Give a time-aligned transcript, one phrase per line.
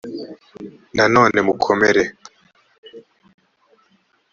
[0.95, 2.03] nanone mukomere